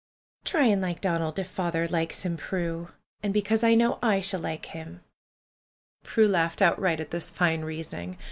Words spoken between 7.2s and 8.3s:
fine reasoning.